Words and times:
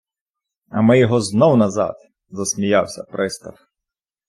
-А 0.71 0.81
ми 0.81 0.99
його 0.99 1.21
знов 1.21 1.57
назад!- 1.57 1.95
засміявся 2.31 3.03
пристав. 3.03 3.59